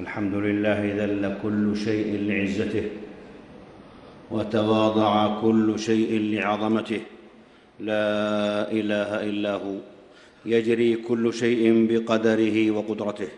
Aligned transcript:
الحمد 0.00 0.34
لله 0.34 0.80
ذل 0.96 1.38
كل 1.42 1.76
شيء 1.76 2.16
لعزته 2.28 2.84
وتواضع 4.30 5.40
كل 5.40 5.78
شيء 5.78 6.18
لعظمته. 6.20 7.00
لا 7.80 8.72
إله 8.72 9.24
إلا 9.24 9.52
هو. 9.54 9.76
يجري 10.46 10.96
كل 10.96 11.34
شيء 11.34 11.86
بقدره 11.90 12.70
وقدرته. 12.70 13.28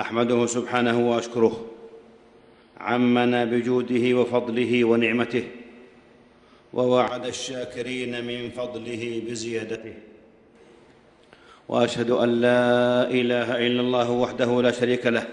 أحمده 0.00 0.46
سبحانه 0.46 1.10
وأشكره. 1.10 1.66
عمنا 2.80 3.44
بجوده 3.44 4.14
وفضله 4.20 4.84
ونعمته. 4.84 5.44
ووعد 6.72 7.26
الشاكرين 7.26 8.24
من 8.24 8.50
فضله 8.50 9.22
بزيادته. 9.30 9.94
وأشهد 11.68 12.10
أن 12.10 12.40
لا 12.40 13.10
إله 13.10 13.66
إلا 13.66 13.80
الله 13.80 14.10
وحده 14.10 14.62
لا 14.62 14.70
شريك 14.70 15.06
له 15.06 15.26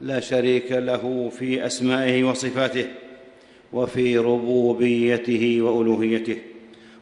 لا 0.00 0.20
شريك 0.20 0.72
له 0.72 1.32
في 1.38 1.66
أسمائه 1.66 2.24
وصفاته 2.24 2.86
وفي 3.72 4.18
ربوبيته 4.18 5.62
وألوهيته 5.62 6.38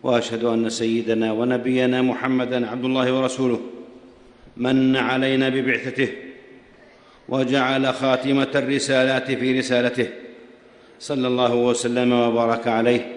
وأشهد 0.02 0.44
أن 0.44 0.70
سيدنا 0.70 1.32
ونبينا 1.32 2.02
محمدا 2.02 2.70
عبد 2.70 2.84
الله 2.84 3.12
ورسوله 3.12 3.60
من 4.56 4.96
علينا 4.96 5.48
ببعثته 5.48 6.08
وجعل 7.28 7.94
خاتمة 7.94 8.48
الرسالات 8.54 9.30
في 9.30 9.58
رسالته 9.58 10.08
صلى 11.00 11.28
الله 11.28 11.54
وسلم 11.54 12.12
وبارك 12.12 12.68
عليه 12.68 13.16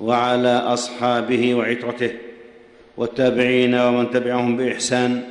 وعلى 0.00 0.56
أصحابه 0.56 1.54
وعترته. 1.54 2.10
والتابعين 2.96 3.74
ومن 3.74 4.10
تبعهم 4.10 4.56
بإحسان 4.56 5.22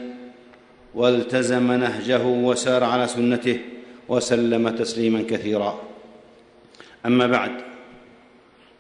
والتزم 0.96 1.72
نهجه 1.72 2.24
وسار 2.24 2.84
على 2.84 3.08
سنته 3.08 3.60
وسلم 4.10 4.70
تسليما 4.70 5.24
كثيرا. 5.30 5.82
أما 7.06 7.28
بعد 7.28 7.52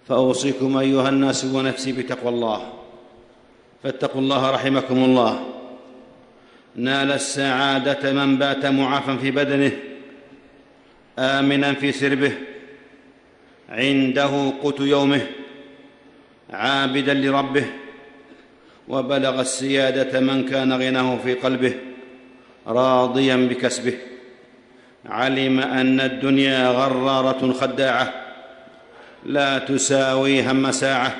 فأوصيكم 0.08 0.78
أيها 0.78 1.09
الناس 1.09 1.45
ونفسي 1.45 1.92
بتقوى 1.92 2.30
الله. 2.30 2.73
فاتقوا 3.84 4.22
الله 4.22 4.52
رحمكم 4.52 5.03
الله. 5.03 5.45
نال 6.75 7.12
السعادة 7.12 8.14
من 8.14 8.38
بات 8.38 8.66
معافا 8.66 9.18
في 9.18 9.31
بدنه 9.31 9.72
آمنا 11.20 11.73
في 11.73 11.92
سربه 11.92 12.34
عنده 13.70 14.53
قوت 14.62 14.80
يومه 14.80 15.22
عابدا 16.50 17.14
لربه. 17.14 17.66
وبلغ 18.88 19.42
السيادة 19.42 20.20
من 20.20 20.45
كان 20.45 20.73
غناه 20.73 21.17
في 21.17 21.34
قلبه 21.34 21.73
راضيا 22.67 23.36
بكسبه. 23.36 23.94
علم 25.06 25.59
أن 25.59 26.00
الدنيا 26.00 26.67
غرارة 26.67 27.53
خداعة 27.53 28.14
لا 29.25 29.59
تساوي 29.59 30.52
هم 30.52 30.72
ساعه 30.72 31.16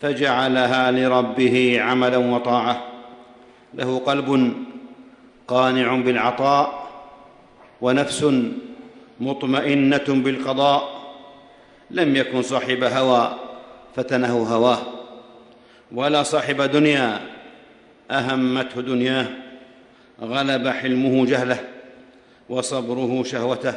فجعلها 0.00 0.90
لربه 0.90 1.80
عملا 1.80 2.16
وطاعة. 2.16 2.84
له 3.74 3.98
قلب 3.98 4.52
قانع 5.48 5.94
بالعطاء 5.94 6.90
ونفس 7.80 8.26
مطمئنة 9.20 10.04
بالقضاء. 10.08 11.00
لم 11.90 12.16
يكن 12.16 12.42
صاحب 12.42 12.84
هوى 12.84 13.36
فتنه 13.96 14.42
هواه. 14.42 14.99
ولا 15.92 16.22
صاحب 16.22 16.62
دنيا 16.62 17.20
أهمته 18.10 18.80
دنياه 18.80 19.26
غلب 20.20 20.68
حلمه 20.68 21.26
جهله 21.26 21.60
وصبره 22.48 23.22
شهوته. 23.22 23.74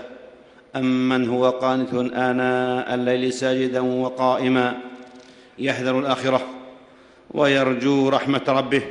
أمن 0.75 1.29
هو 1.29 1.49
قانت 1.49 1.93
آناء 2.13 2.93
الليل 2.95 3.33
ساجدا 3.33 3.79
وقائما 3.79 4.77
يحذر 5.59 5.99
الآخرة 5.99 6.47
ويرجو 7.31 8.09
رحمة 8.09 8.43
ربه. 8.47 8.83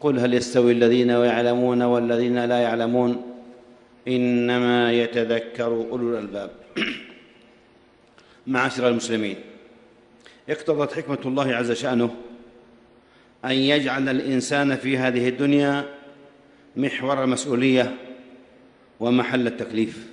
قل 0.00 0.18
هل 0.18 0.34
يستوي 0.34 0.72
الذين 0.72 1.10
يعلمون 1.10 1.82
والذين 1.82 2.44
لا 2.44 2.58
يعلمون؟ 2.58 3.22
إنما 4.08 4.92
يتذكر 4.92 5.66
أولو 5.66 6.18
الألباب. 6.18 6.50
معاشر 8.46 8.88
المسلمين 8.88 9.36
اقتضت 10.48 10.92
حكمة 10.92 11.18
الله 11.26 11.54
عز 11.54 11.72
شأنه 11.72 12.14
أن 13.46 13.52
يجعل 13.52 14.08
الإنسان 14.08 14.76
في 14.76 14.98
هذه 14.98 15.28
الدنيا 15.28 15.84
محور 16.76 17.24
المسؤولية 17.24 17.94
ومحل 19.00 19.46
التكليف. 19.46 20.06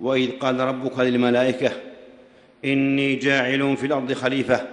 وإذ 0.00 0.30
قال 0.30 0.60
ربك 0.60 0.98
للملائكة 0.98 1.72
إني 2.64 3.14
جاعل 3.14 3.76
في 3.76 3.86
الأرض 3.86 4.12
خليفة. 4.12 4.66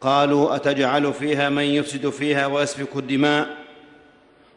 قالوا 0.00 0.56
أتجعل 0.56 1.12
فيها 1.12 1.48
من 1.48 1.62
يفسد 1.62 2.08
فيها 2.08 2.46
ويسفك 2.46 2.96
الدماء؟ 2.96 3.56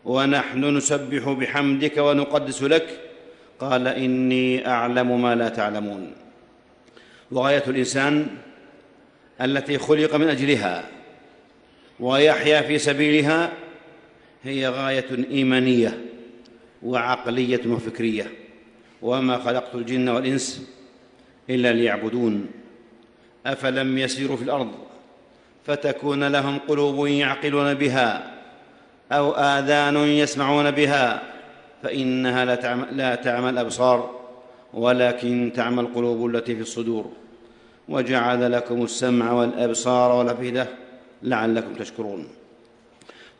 ونحن 0.05 0.77
نسبح 0.77 1.29
بحمدك 1.29 1.97
ونقدس 1.97 2.63
لك. 2.63 2.99
قال 3.59 3.87
إني 3.87 4.67
أعلم 4.67 5.21
ما 5.21 5.35
لا 5.35 5.49
تعلمون. 5.49 6.11
وغاية 7.31 7.63
الإنسان 7.67 8.27
التي 9.41 9.77
خلق 9.77 10.15
من 10.15 10.27
أجلها. 10.27 11.00
ويحيا 12.01 12.61
في 12.61 12.77
سبيلها 12.77 13.51
هي 14.43 14.67
غاية 14.67 15.25
إيمانية 15.31 16.05
وعقلية 16.83 17.61
وفكرية. 17.67 18.31
وما 19.01 19.37
خلقت 19.37 19.75
الجن 19.75 20.09
والإنس 20.09 20.69
إلا 21.49 21.73
ليعبدون. 21.73 22.47
أفلم 23.45 23.97
يسيروا 23.97 24.37
في 24.37 24.43
الأرض 24.43 24.71
فتكون 25.65 26.27
لهم 26.27 26.59
قلوب 26.67 27.07
يعقلون 27.07 27.73
بها 27.73 28.31
أو 29.11 29.31
آذان 29.31 29.97
يسمعون 29.97 30.71
بها 30.71 31.21
فإنها 31.83 32.45
لا 32.91 33.15
تعمى 33.15 33.49
الأبصار 33.49 34.21
ولكن 34.73 35.51
تعمى 35.55 35.81
القلوب 35.81 36.35
التي 36.35 36.55
في 36.55 36.61
الصدور. 36.61 37.11
وجعل 37.89 38.51
لكم 38.51 38.83
السمع 38.83 39.31
والأبصار 39.31 40.11
والأفئدة 40.11 40.67
لعلكم 41.23 41.73
تشكرون. 41.73 42.27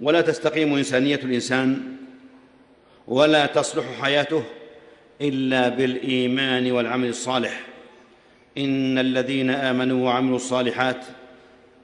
ولا 0.02 0.22
تستقيم 0.22 0.74
إنسانية 0.74 1.20
الإنسان 1.24 1.96
ولا 3.08 3.46
تصلح 3.46 3.86
حياته 4.02 4.44
إلا 5.22 5.70
بالإيمان 5.70 6.72
والعمل 6.72 7.10
الصالح. 7.10 7.62
إن 8.58 8.98
الذين 8.98 9.50
آمنوا 9.50 10.06
وعملوا 10.06 10.36
الصالحات 10.36 11.06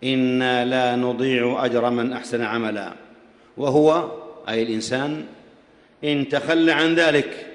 إنا 0.04 0.66
لا 0.66 0.96
نضيع 0.96 1.66
أجر 1.66 1.90
من 1.90 2.14
أحسن 2.14 2.42
عملا. 2.42 2.94
وهو 3.58 4.12
أي 4.50 4.64
الإنسان 4.64 5.26
إن 6.04 6.30
تخلى 6.30 6.72
عن 6.72 6.96
ذلك 6.96 7.48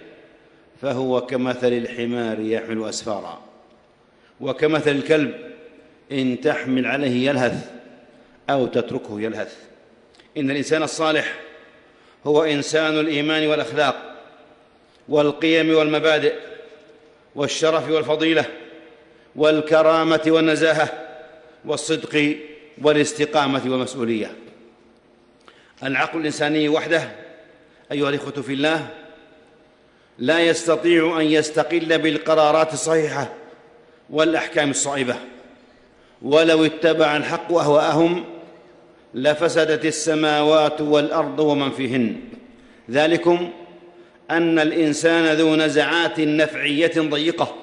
فهو 0.82 1.26
كمثل 1.26 1.72
الحمار 1.72 2.40
يحمل 2.40 2.88
أسفارا. 2.88 3.42
وكمثل 4.40 4.90
الكلب 4.90 5.34
إن 6.12 6.40
تحمل 6.40 6.86
عليه 6.86 7.28
يلهث 7.28 7.81
أو 8.50 8.66
تتركه 8.66 9.20
يلهث. 9.20 9.56
إن 10.36 10.50
الإنسان 10.50 10.82
الصالح 10.82 11.40
هو 12.26 12.42
إنسان 12.42 13.00
الإيمان 13.00 13.46
والأخلاق 13.46 14.16
والقيم 15.08 15.74
والمبادئ 15.74 16.34
والشرف 17.34 17.90
والفضيلة 17.90 18.44
والكرامة 19.36 20.22
والنزاهة 20.26 20.88
والصدق 21.64 22.36
والاستقامة 22.82 23.62
والمسؤولية. 23.64 24.32
العقل 25.82 26.20
الإنساني 26.20 26.68
وحده 26.68 27.08
أيها 27.92 28.08
الإخوة 28.08 28.32
في 28.32 28.52
الله 28.52 28.88
لا 30.18 30.40
يستطيع 30.40 31.20
أن 31.20 31.26
يستقل 31.26 31.98
بالقرارات 31.98 32.72
الصحيحة 32.72 33.32
والأحكام 34.10 34.70
الصائبة. 34.70 35.16
ولو 36.22 36.64
اتبع 36.64 37.16
الحق 37.16 37.52
اهواءهم 37.52 38.24
لفسدت 39.14 39.84
السماوات 39.84 40.80
والأرض 40.80 41.40
ومن 41.40 41.70
فيهن. 41.70 42.16
ذلكم 42.90 43.50
أن 44.30 44.58
الإنسان 44.58 45.36
ذو 45.36 45.56
نزعات 45.56 46.20
نفعية 46.20 46.92
ضيقة 46.96 47.56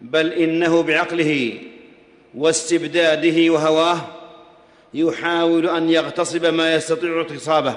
بل 0.00 0.32
إنه 0.32 0.82
بعقله 0.82 1.60
واستبداده 2.34 3.52
وهواه 3.52 4.00
يحاول 4.94 5.68
أن 5.68 5.90
يغتصب 5.90 6.46
ما 6.46 6.74
يستطيع 6.74 7.20
اغتصابه 7.20 7.76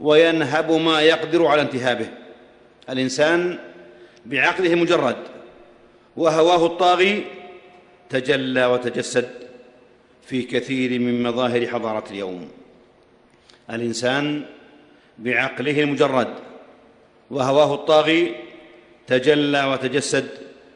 وينهب 0.00 0.72
ما 0.72 1.00
يقدر 1.00 1.46
على 1.46 1.62
انتهابه. 1.62 2.08
الإنسان 2.90 3.58
بعقله 4.26 4.74
مجرد 4.74 5.16
وهواه 6.16 6.66
الطاغي 6.66 7.24
تجلى 8.10 8.66
وتجسد. 8.66 9.43
في 10.26 10.42
كثير 10.42 11.00
من 11.00 11.22
مظاهر 11.22 11.66
حضارة 11.66 12.04
اليوم. 12.10 12.48
الإنسان 13.70 14.44
بعقله 15.18 15.82
المجرد 15.82 16.28
وهواه 17.30 17.74
الطاغي 17.74 18.34
تجلى 19.06 19.64
وتجسد 19.64 20.28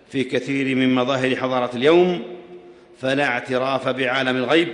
في 0.09 0.25
كثير 0.25 0.77
من 0.77 0.95
مظاهر 0.95 1.37
حضارة 1.37 1.77
اليوم 1.77 2.23
فلا 3.01 3.25
اعتراف 3.25 3.89
بعالم 3.89 4.37
الغيب 4.37 4.69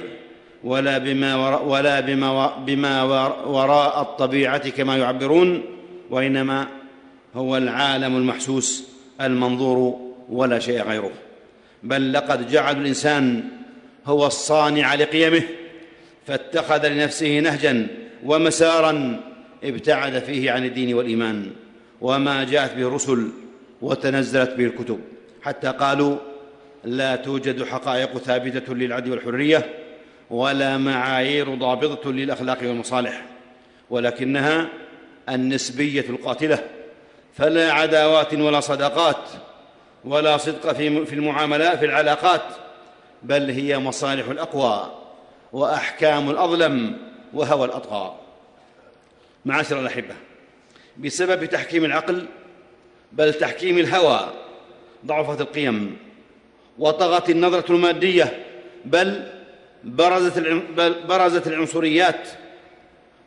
ولا 0.65 0.99
بما 0.99 1.37
وراء, 1.37 1.65
ولا 1.65 2.01
بما, 2.01 2.57
بما 2.57 3.03
وراء 3.47 4.03
الطبيعة 4.03 4.69
كما 4.69 4.97
يعبرون 4.97 5.63
وإنما 6.11 6.69
هو 7.35 7.57
العالم 7.57 8.17
المحسوس 8.17 8.89
المنظور 9.21 10.01
ولا 10.29 10.59
شيء 10.59 10.83
غيره. 10.83 11.11
بل 11.83 12.13
لقد 12.13 12.51
جعلوا 12.51 12.81
الإنسان 12.81 13.45
هو 14.07 14.27
الصانع 14.27 14.95
لقيمه 14.95 15.43
فاتخذ 16.27 16.89
لنفسه 16.89 17.41
نهجا 17.41 17.87
ومسارا 18.25 19.21
ابتعد 19.65 20.19
فيه 20.19 20.51
عن 20.51 20.65
الدين 20.65 20.95
والإيمان. 20.95 21.51
وما 22.01 22.45
جاءت 22.45 22.75
به 22.75 22.89
الرسل 22.89 23.29
وتنزلت 23.83 24.51
به 24.51 24.65
الكتب. 24.65 25.01
حتى 25.43 25.69
قالوا 25.69 26.17
لا 26.85 27.17
توجد 27.17 27.65
حقائق 27.65 28.19
ثابتة 28.19 28.75
للعدل 28.75 29.11
والحرية 29.11 29.67
ولا 30.31 30.79
معايير 30.79 31.55
ضابطة 31.55 32.13
للأخلاق 32.13 32.59
والمصالح 32.63 33.25
ولكنها 33.91 34.69
النسبية 35.29 36.05
القاتلة. 36.09 36.59
فلا 37.37 37.73
عداوات 37.73 38.35
ولا 38.35 38.61
صداقات 38.61 39.29
ولا 40.05 40.37
صدق 40.37 40.73
في 41.05 41.13
المعاملات 41.13 41.79
في 41.79 41.85
العلاقات 41.85 42.43
بل 43.25 43.51
هي 43.51 43.79
مصالح 43.79 44.29
الأقوى 44.29 44.93
وأحكام 45.53 46.31
الأظلم 46.31 46.99
وهوى 47.33 47.65
الأطغى. 47.67 48.21
معاشر 49.45 49.81
الأحبة 49.81 50.15
بسبب 50.99 51.45
تحكيم 51.45 51.85
العقل 51.85 52.27
بل 53.13 53.35
تحكيم 53.35 53.79
الهوى 53.79 54.33
ضعفت 55.07 55.41
القيم 55.41 55.97
وطغت 56.79 57.31
النظرة 57.31 57.73
المادية 57.73 58.45
بل 58.85 59.27
برزت 59.85 60.39
بل 60.77 60.95
برزت 61.09 61.47
العنصريات 61.47 62.29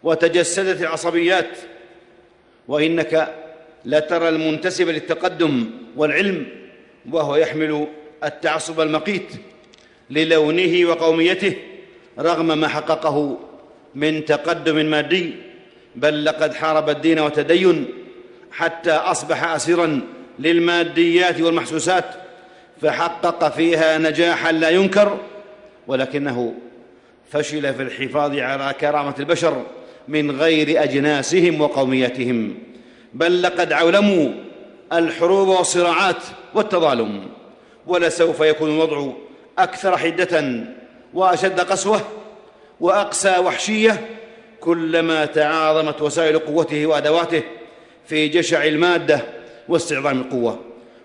وتجسدت 0.04 0.82
العصبيات. 0.82 1.58
وإنك 2.68 3.36
لترى 3.86 4.30
المنتسب 4.30 4.90
للتقدم 4.90 5.70
والعلم 5.96 6.46
وهو 7.12 7.36
يحمل 7.36 7.88
التعصب 8.24 8.80
المقيت. 8.80 9.32
للونه 10.10 10.90
وقوميته 10.90 11.54
رغم 12.20 12.58
ما 12.58 12.68
حققه 12.68 13.38
من 13.96 14.26
تقدم 14.26 14.86
مادي 14.86 15.36
بل 15.96 16.26
لقد 16.26 16.54
حارب 16.54 16.90
الدين 16.90 17.20
والتدين 17.20 17.86
حتى 18.52 18.92
أصبح 18.92 19.44
اسيرا 19.44 20.02
للماديات 20.40 21.42
والمحسوسات 21.42 22.06
فحقق 22.82 23.50
فيها 23.50 23.98
نجاحا 23.98 24.52
لا 24.52 24.70
ينكر 24.70 25.18
ولكنه 25.88 26.54
فشل 27.32 27.74
في 27.74 27.82
الحفاظ 27.84 28.38
على 28.38 28.74
كرامة 28.82 29.16
البشر 29.20 29.64
من 30.08 30.32
غير 30.32 30.84
أجناسهم 30.84 31.62
وقومياتهم 31.62 32.56
بل 33.14 33.42
لقد 33.42 33.74
عولموا 33.74 34.30
الحروب 34.94 35.48
والصراعات 35.48 36.24
والتظالم 36.54 37.28
ولسوف 37.88 38.40
يكون 38.40 38.70
الوضع 38.70 39.12
أكثر 39.58 39.98
حدة 39.98 40.64
وأشد 41.14 41.60
قسوة 41.60 42.02
وأقسى 42.80 43.38
وحشية 43.38 44.08
كلما 44.60 45.26
تعاظمت 45.26 46.02
وسائل 46.02 46.40
قوته 46.40 46.86
وأدواته 46.86 47.44
في 48.08 48.28
جشع 48.28 48.66
المادة 48.66 49.22
واستعظام 49.68 50.22
القوة. 50.22 50.60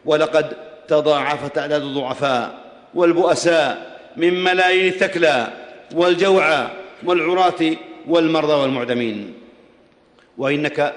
ولقد 0.04 0.56
تضاعفت 0.88 1.58
أعداد 1.58 1.82
الضعفاء 1.82 2.64
والبؤساء 2.94 4.00
من 4.16 4.44
ملايين 4.44 4.92
الثكلى 4.92 5.48
والجوعى 5.94 6.68
والعراة 7.04 7.76
والمرضى 8.06 8.52
والمعدمين. 8.52 9.34
وإنك 10.38 10.94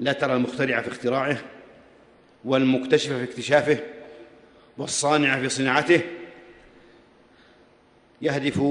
لا 0.00 0.12
ترى 0.12 0.32
المخترع 0.32 0.80
في 0.80 0.88
اختراعه 0.88 1.38
والمكتشف 2.44 3.12
في 3.12 3.24
اكتشافه 3.24 3.78
والصانع 4.78 5.40
في 5.40 5.48
صناعته 5.48 6.00
يهدف 8.22 8.62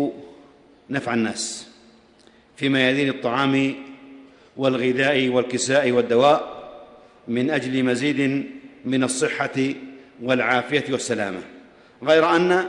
نفع 0.89 1.13
الناس 1.13 1.67
في 2.55 2.69
ميادين 2.69 3.09
الطعام 3.09 3.75
والغذاء 4.57 5.27
والكساء 5.27 5.91
والدواء 5.91 6.57
من 7.27 7.49
أجل 7.49 7.83
مزيد 7.83 8.51
من 8.85 9.03
الصحة 9.03 9.59
والعافية 10.21 10.83
والسلامة. 10.89 11.41
غير 12.03 12.35
أن 12.35 12.65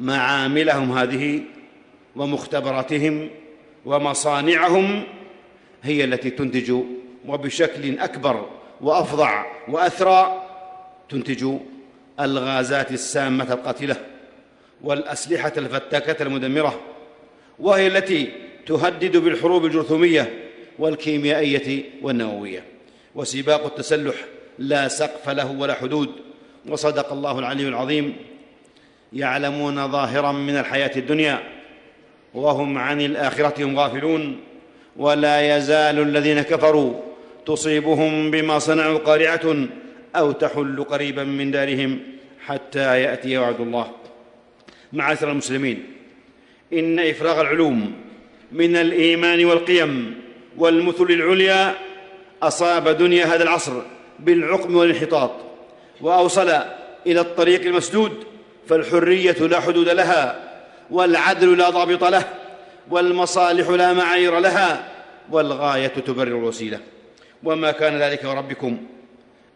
معاملهم 0.00 0.98
هذه 0.98 1.42
ومختبراتهم 2.16 3.30
ومصانعهم 3.84 5.04
هي 5.82 6.04
التي 6.04 6.30
تنتج 6.30 6.74
وبشكل 7.26 7.98
أكبر 7.98 8.48
وأفظع 8.80 9.46
وأثرى 9.68 10.42
تنتج 11.08 11.46
الغازات 12.20 12.92
السامة 12.92 13.52
القاتلة. 13.52 14.11
والأسلحة 14.82 15.52
الفتاكه 15.56 16.22
المدمرة 16.22 16.80
وهي 17.58 17.86
التي 17.86 18.28
تهدد 18.66 19.16
بالحروب 19.16 19.64
الجرثومية 19.64 20.32
والكيميائية 20.78 21.84
والنووية. 22.02 22.64
وسباق 23.14 23.64
التسلح 23.66 24.14
لا 24.58 24.88
سقف 24.88 25.28
له 25.28 25.50
ولا 25.50 25.74
حدود. 25.74 26.08
وصدق 26.68 27.12
الله 27.12 27.38
العلي 27.38 27.68
العظيم 27.68 28.16
يعلمون 29.12 29.88
ظاهرا 29.92 30.32
من 30.32 30.56
الحياة 30.56 30.90
الدنيا 30.96 31.42
وهم 32.34 32.78
عن 32.78 33.00
الآخرة 33.00 33.64
هم 33.64 33.78
غافلون. 33.78 34.40
ولا 34.96 35.56
يزال 35.56 35.98
الذين 35.98 36.42
كفروا 36.42 37.00
تصيبهم 37.46 38.30
بما 38.30 38.58
صنعوا 38.58 38.98
قارعة 38.98 39.68
أو 40.16 40.32
تحل 40.32 40.84
قريبا 40.84 41.24
من 41.24 41.50
دارهم 41.50 41.98
حتى 42.46 43.02
يأتي 43.02 43.38
وعد 43.38 43.60
الله. 43.60 44.01
معاشر 44.92 45.30
المسلمين. 45.30 45.86
إن 46.72 46.98
إفراغ 46.98 47.40
العلوم 47.40 47.92
من 48.52 48.76
الإيمان 48.76 49.44
والقيم 49.44 50.14
والمثل 50.56 51.04
العليا 51.04 51.74
أصاب 52.42 52.88
دنيا 52.88 53.24
هذا 53.24 53.42
العصر 53.42 53.82
بالعقم 54.18 54.76
والانحطاط 54.76 55.30
وأوصل 56.00 56.48
إلى 57.06 57.20
الطريق 57.20 57.60
المسدود 57.60 58.12
فالحرية 58.68 59.32
لا 59.32 59.60
حدود 59.60 59.88
لها 59.88 60.52
والعدل 60.90 61.58
لا 61.58 61.70
ضابط 61.70 62.04
له 62.04 62.24
والمصالح 62.90 63.68
لا 63.68 63.92
معايير 63.92 64.38
لها 64.38 64.88
والغاية 65.30 65.86
تبرر 65.86 66.38
الوسيلة. 66.38 66.80
وما 67.44 67.70
كان 67.70 67.98
ذلك 67.98 68.24
ربكم 68.24 68.78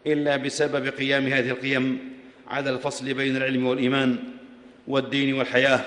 إلا 0.07 0.37
بسبب 0.37 0.87
قيام 0.87 1.27
هذه 1.27 1.49
القيم 1.49 1.99
على 2.47 2.69
الفصل 2.69 3.13
بين 3.13 3.37
العلم 3.37 3.67
والإيمان. 3.67 4.17
والدين 4.87 5.33
والحياة 5.33 5.79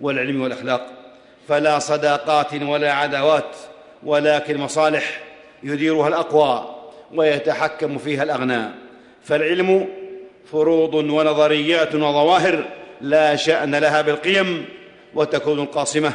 والعلم 0.00 0.42
والأخلاق. 0.42 0.86
فلا 1.48 1.78
صداقات 1.78 2.62
ولا 2.62 2.92
عداوات 2.92 3.56
ولكن 4.02 4.56
مصالح 4.56 5.20
يديرها 5.62 6.08
الأقوى 6.08 6.76
ويتحكم 7.14 7.98
فيها 7.98 8.22
الأغنى. 8.22 8.62
فالعلم 9.24 9.88
فروض 10.52 10.94
ونظريات 10.94 11.94
وظواهر 11.94 12.64
لا 13.00 13.36
شأن 13.36 13.74
لها 13.74 14.00
بالقيم 14.00 14.64
وتكون 15.14 15.58
القاصمه 15.58 16.12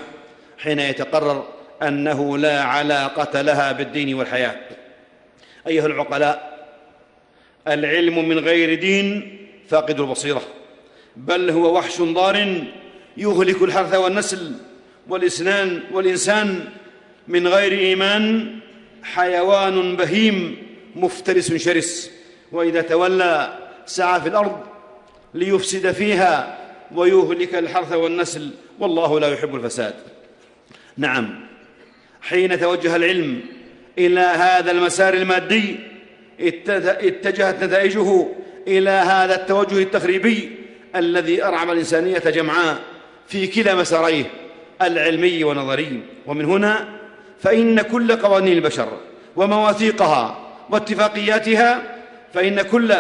حين 0.58 0.80
يتقرر 0.80 1.48
أنه 1.84 2.38
لا 2.38 2.62
علاقة 2.62 3.42
لها 3.42 3.72
بالدين 3.72 4.14
والحياة. 4.14 4.56
أيها 5.68 5.86
العقلاء 5.86 6.68
العلم 7.68 8.30
من 8.30 8.40
غير 8.40 8.80
دين 8.80 9.38
فاقد 9.70 10.00
البصيرة. 10.00 10.42
بل 11.18 11.50
هو 11.50 11.78
وحش 11.78 12.02
ضار 12.02 12.64
يهلك 13.18 13.62
الحرث 13.62 13.96
والنسل 13.96 14.52
والإسنان 15.08 15.82
والإنسان 15.92 16.66
من 17.28 17.48
غير 17.48 17.72
إيمان 17.72 18.56
حيوان 19.04 19.96
بهيم 19.96 20.58
مفترس 20.96 21.54
شرس. 21.54 22.12
وإذا 22.52 22.82
تولى 22.82 23.58
سعى 23.86 24.22
في 24.22 24.30
الأرض 24.30 24.64
ليفسد 25.34 25.92
فيها 25.92 26.58
ويهلك 26.96 27.56
الحرث 27.56 27.92
والنسل. 27.92 28.50
والله 28.80 29.20
لا 29.20 29.34
يحب 29.34 29.56
الفساد. 29.56 29.94
نعم. 30.98 31.46
حين 32.22 32.60
توجه 32.60 32.96
العلم 32.96 33.42
إلى 33.98 34.20
هذا 34.20 34.72
المسار 34.72 35.14
المادي 35.14 35.76
اتجهت 36.40 37.64
نتائجه 37.64 38.28
إلى 38.68 38.90
هذا 38.90 39.36
التوجه 39.36 39.84
التخريبي 39.84 40.52
الذي 40.96 41.44
أرعب 41.44 41.70
الإنسانية 41.70 42.20
جمعاء 42.20 42.78
في 43.28 43.48
كلا 43.48 43.76
مساريه 43.76 44.26
العلمي 44.82 45.44
ونظري. 45.44 46.02
ومن 46.28 46.46
هنا 46.46 46.88
فإن 47.40 47.82
كل 47.82 48.16
قوانين 48.16 48.54
البشر 48.54 48.88
ومواثيقها 49.36 50.38
واتفاقياتها 50.70 51.82
فإن 52.34 52.62
كل 52.62 52.94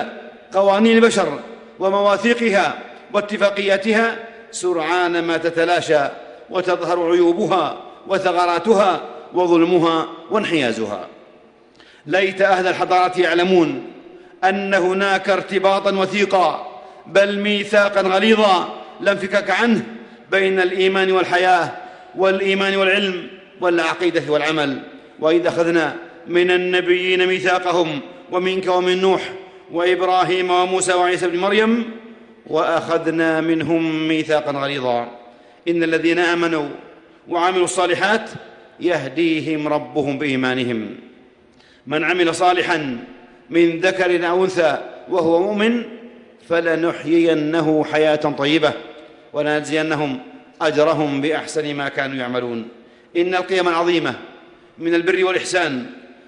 قوانين 0.54 0.98
البشر 0.98 1.40
ومواثيقها 1.80 2.80
واتفاقياتها 3.14 4.18
سرعان 4.52 5.24
ما 5.24 5.38
تتلاشى 5.38 6.02
وتظهر 6.50 7.12
عيوبها 7.12 7.78
وثغراتها 8.08 9.02
وظلمها 9.34 10.08
وانحيازها. 10.32 11.08
ليت 12.06 12.42
أهل 12.42 12.68
الحضارة 12.68 13.22
يعلمون 13.22 13.92
أن 14.44 14.74
هناك 14.74 15.30
ارتباطا 15.30 15.92
وثيقا 15.92 16.75
بل 17.07 17.39
ميثاقا 17.39 18.01
غليظا 18.01 18.83
لا 19.01 19.12
انفكاك 19.12 19.50
عنه 19.50 19.85
بين 20.31 20.59
الإيمان 20.59 21.12
والحياة 21.12 21.71
والإيمان 22.15 22.75
والعلم 22.75 23.27
والعقيدة 23.62 24.31
والعمل. 24.31 24.81
وإذا 25.19 25.50
أخذنا 25.50 25.95
من 26.27 26.51
النبيين 26.51 27.27
ميثاقهم 27.27 28.00
ومنك 28.31 28.67
ومن 28.67 29.01
نوح 29.01 29.21
وإبراهيم 29.71 30.51
وموسى 30.51 30.93
وعيسى 30.93 31.27
بن 31.27 31.39
مريم 31.39 31.91
وأخذنا 32.47 33.41
منهم 33.41 34.07
ميثاقا 34.07 34.51
غليظا. 34.51 35.12
إن 35.67 35.83
الذين 35.83 36.19
آمنوا 36.19 36.69
وعملوا 37.27 37.63
الصالحات 37.63 38.29
يهديهم 38.79 39.67
ربهم 39.67 40.17
بإيمانهم. 40.17 40.95
من 41.88 42.03
عمل 42.03 42.35
صالحا 42.35 42.97
من 43.50 43.79
ذكر 43.79 44.27
أو 44.29 44.43
أنثى 44.43 44.77
وهو 45.09 45.43
مؤمن 45.43 45.83
فلنحيينه 46.50 47.84
حياة 47.84 48.16
طيبة 48.16 48.74
ولنجزينهم 49.34 50.20
أجرهم 50.62 51.22
بأحسن 51.22 51.74
ما 51.74 51.90
كانوا 51.90 52.16
يعملون. 52.16 52.68
إن 53.18 53.36
القيم 53.36 53.68
العظيمة 53.68 54.16
من 54.78 54.96
البر 54.96 55.25
والإحسان 55.25 55.86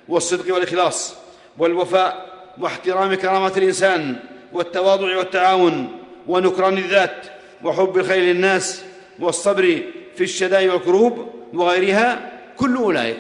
والصدق 0.08 0.54
والإخلاص 0.54 1.16
والوفاء 1.58 2.26
واحترام 2.58 3.14
كرامة 3.14 3.54
الإنسان 3.58 4.16
والتواضع 4.54 5.18
والتعاون 5.18 6.00
ونكران 6.28 6.78
الذات 6.78 7.26
وحب 7.64 7.98
الخير 7.98 8.24
للناس 8.24 8.84
والصبر 9.20 9.82
في 10.16 10.24
الشدائد 10.24 10.70
والكروب 10.70 11.30
وغيرها 11.54 12.32
كل 12.58 12.76
أولئك 12.76 13.18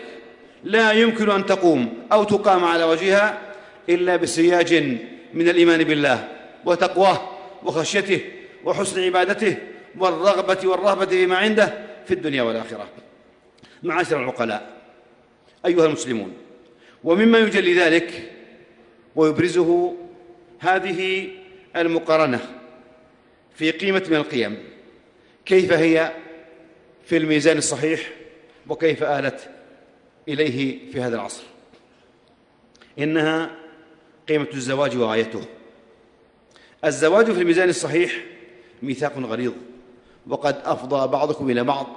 لا 0.63 0.91
يمكن 0.91 1.29
أن 1.29 1.45
تقوم 1.45 1.93
أو 2.11 2.23
تقام 2.23 2.65
على 2.65 2.83
وجهها 2.83 3.37
إلا 3.89 4.15
بسياج 4.15 4.73
من 5.33 5.49
الإيمان 5.49 5.83
بالله. 5.83 6.27
وتقواه 6.67 7.29
وخشيته 7.63 8.21
وحسن 8.63 9.03
عبادته 9.03 9.57
والرغبة 9.97 10.67
والرهبة 10.67 11.05
فيما 11.05 11.37
عنده 11.37 11.85
في 12.05 12.13
الدنيا 12.13 12.41
والآخرة. 12.41 12.89
معاشر 13.83 14.23
العقلاء 14.23 14.77
أيها 15.65 15.85
المسلمون 15.85 16.33
ومما 17.03 17.39
يجلي 17.39 17.73
ذلك 17.73 18.31
ويبرزه 19.15 19.95
هذه 20.59 21.29
المقارنة 21.75 22.39
في 23.55 23.71
قيمة 23.71 24.03
من 24.09 24.15
القيم. 24.15 24.57
كيف 25.45 25.73
هي 25.73 26.11
في 27.05 27.17
الميزان 27.17 27.57
الصحيح 27.57 28.09
وكيف 28.69 29.03
آلت 29.03 29.49
إليه 30.27 30.91
في 30.91 31.01
هذا 31.01 31.15
العصر؟ 31.15 31.43
إنها 32.99 33.51
قيمة 34.29 34.47
الزواج 34.53 34.97
وغايته 34.97 35.41
الزواج 36.85 37.31
في 37.31 37.41
الميزان 37.41 37.69
الصحيح 37.69 38.11
ميثاق 38.83 39.17
غليظ 39.17 39.53
وقد 40.27 40.55
أفضى 40.65 41.07
بعضكم 41.07 41.49
إلى 41.49 41.63
بعض 41.63 41.87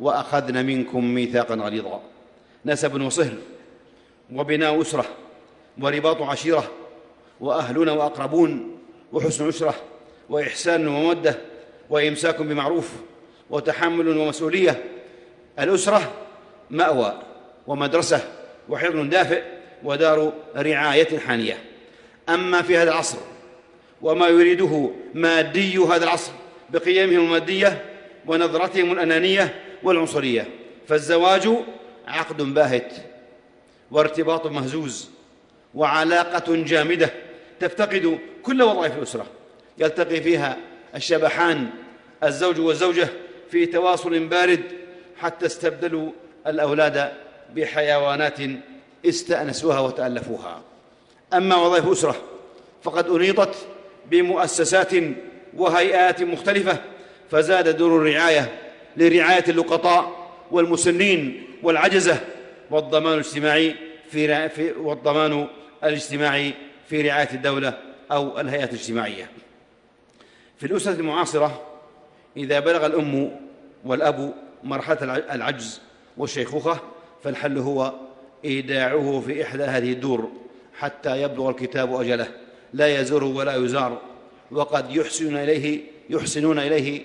وأخذن 0.00 0.66
منكم 0.66 1.04
ميثاقا 1.04 1.54
غليظا. 1.54 2.02
نسب 2.66 3.00
وصهر 3.00 3.34
وبناء 4.32 4.80
أسرة 4.80 5.04
ورباط 5.80 6.22
عشيرة 6.22 6.70
وأهلنا 7.40 7.92
وأقربون 7.92 8.78
وحسن 9.12 9.46
عشرة 9.46 9.74
وإحسان 10.30 10.88
ومودة 10.88 11.38
وإمساك 11.90 12.42
بمعروف 12.42 12.92
وتحمل 13.50 14.08
ومسؤولية. 14.08 14.84
الأسرة 15.58 16.12
مأوى 16.70 17.22
ومدرسة 17.66 18.20
وحضن 18.68 19.08
دافئ 19.08 19.42
ودار 19.82 20.32
رعاية 20.56 21.18
حانية. 21.18 21.58
أما 22.28 22.62
في 22.62 22.76
هذا 22.76 22.90
العصر 22.90 23.18
وما 24.04 24.28
يريده 24.28 24.90
مادي 25.14 25.78
هذا 25.78 26.04
العصر 26.04 26.32
بقيمهم 26.70 27.24
المادية 27.24 27.84
ونظرتهم 28.26 28.92
الأنانية 28.92 29.62
والعنصرية. 29.82 30.48
فالزواج 30.88 31.48
عقد 32.06 32.42
باهت 32.42 32.92
وارتباط 33.90 34.46
مهزوز 34.46 35.10
وعلاقة 35.74 36.56
جامدة 36.56 37.10
تفتقد 37.60 38.18
كل 38.42 38.62
وظائف 38.62 38.98
الأسرة. 38.98 39.26
يلتقي 39.78 40.20
فيها 40.20 40.56
الشبحان 40.94 41.70
الزوج 42.24 42.60
والزوجة 42.60 43.08
في 43.50 43.66
تواصل 43.66 44.18
بارد 44.26 44.62
حتى 45.16 45.46
استبدلوا 45.46 46.10
الأولاد 46.46 47.12
بحيوانات 47.54 48.38
استأنسوها 49.06 49.80
وتألفوها. 49.80 50.62
أما 51.34 51.56
وظائف 51.56 51.88
أسرة 51.88 52.16
فقد 52.82 53.08
أنيطت 53.08 53.54
بمؤسسات 54.10 54.92
وهيئات 55.56 56.22
مختلفة 56.22 56.78
فزاد 57.30 57.76
دور 57.76 57.96
الرعاية 57.96 58.58
لرعاية 58.96 59.44
اللقطاء 59.48 60.30
والمسنين 60.50 61.44
والعجزة 61.62 62.20
والضمان 62.70 63.12
الاجتماعي 63.12 63.74
في, 64.10 64.72
والضمان 64.72 65.46
الاجتماعي 65.84 66.54
في 66.88 67.02
رعاية 67.02 67.28
الدولة 67.32 67.78
أو 68.12 68.40
الهيئات 68.40 68.72
الاجتماعية. 68.72 69.30
في 70.58 70.66
الأسرة 70.66 70.92
المعاصرة 70.92 71.62
إذا 72.36 72.60
بلغ 72.60 72.86
الأم 72.86 73.40
والأب 73.84 74.34
مرحلة 74.64 75.02
العجز 75.34 75.80
والشيخوخة 76.16 76.78
فالحل 77.24 77.58
هو 77.58 77.92
إيداعه 78.44 79.22
في 79.26 79.42
إحدى 79.42 79.62
هذه 79.62 79.92
الدور 79.92 80.30
حتى 80.78 81.22
يبلغ 81.22 81.50
الكتاب 81.50 82.00
أجله. 82.00 82.28
لا 82.74 83.00
يزور 83.00 83.24
ولا 83.24 83.54
يزار 83.56 84.00
وقد 84.50 84.96
يحسنون 84.96 85.36
إليه 85.36 85.80
يحسنون 86.10 86.58
إليه 86.58 87.02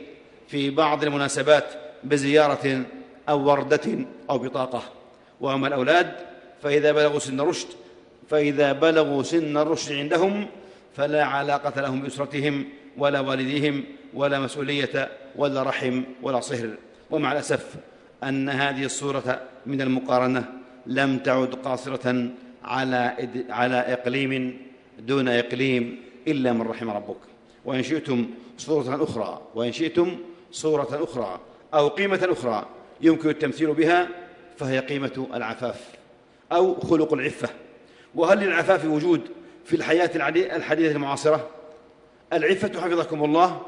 في 0.48 0.70
بعض 0.70 1.04
المناسبات 1.04 1.66
بزيارة 2.04 2.86
أو 3.30 3.50
وردة 3.50 4.06
أو 4.30 4.38
بطاقة. 4.38 4.84
وأما 5.42 5.68
الأولاد 5.68 6.12
فإذا 6.64 6.92
بلغوا 6.92 7.20
سن 7.20 7.42
رشد 7.42 7.68
فإذا 8.30 8.72
بلغوا 8.72 9.24
سن 9.24 9.58
الرشد 9.58 9.94
عندهم 9.94 10.48
فلا 10.96 11.24
علاقة 11.24 11.82
لهم 11.82 12.02
بأسرتهم 12.02 12.66
ولا 12.98 13.20
والديهم 13.20 13.84
ولا 14.14 14.40
مسؤولية 14.40 15.10
ولا 15.36 15.64
رحم 15.64 16.04
ولا 16.22 16.40
صهر. 16.40 16.70
ومع 17.12 17.32
الأسف 17.32 17.76
أن 18.24 18.50
هذه 18.50 18.86
الصورة 18.86 19.42
من 19.66 19.82
المقارنة 19.82 20.46
لم 20.86 21.18
تعد 21.18 21.56
قاصرة 21.56 22.30
على 22.64 23.30
على 23.50 23.76
إقليم 23.76 24.62
دون 25.00 25.28
إقليم 25.28 26.02
إلا 26.28 26.54
من 26.54 26.62
رحم 26.62 26.90
ربك. 26.90 27.18
وإن 27.66 27.84
شئتم 27.84 28.28
صورة 28.58 29.04
أخرى 29.04 29.42
وإن 29.56 29.72
شئتم 29.72 30.18
صورة 30.52 31.04
أخرى 31.04 31.40
أو 31.74 31.88
قيمة 31.88 32.28
أخرى 32.32 32.66
يمكن 33.02 33.30
التمثيل 33.30 33.74
بها 33.74 34.08
فهي 34.58 34.80
قيمة 34.80 35.28
العفاف 35.34 35.88
أو 36.52 36.80
خلق 36.80 37.14
العفة. 37.14 37.50
وهل 38.16 38.40
للعفاف 38.40 38.86
وجود 38.86 39.22
في 39.66 39.76
الحياة 39.76 40.10
الحديثة 40.56 40.92
المعاصرة؟ 40.92 41.50
العفة 42.34 42.82
حفظكم 42.82 43.24
الله 43.24 43.62